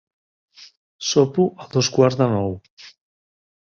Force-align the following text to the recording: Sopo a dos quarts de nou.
Sopo 1.09 1.43
a 1.63 1.69
dos 1.77 1.91
quarts 1.97 2.19
de 2.25 2.33
nou. 2.35 2.61